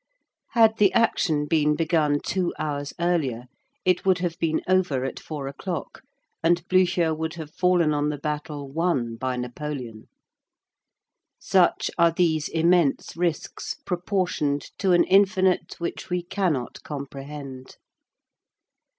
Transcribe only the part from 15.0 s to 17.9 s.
infinite which we cannot comprehend.